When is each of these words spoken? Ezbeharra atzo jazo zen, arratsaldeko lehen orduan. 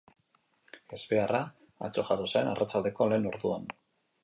Ezbeharra 0.97 1.41
atzo 1.89 2.05
jazo 2.09 2.27
zen, 2.33 2.51
arratsaldeko 2.55 3.11
lehen 3.13 3.31
orduan. 3.35 3.71